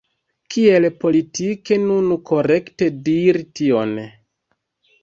Kiel 0.53 0.87
politike 1.03 1.79
nun 1.83 2.09
korekte 2.31 2.89
diri 3.07 3.47
tion? 3.61 3.97